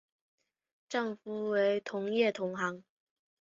[0.89, 2.83] 丈夫为同业同行。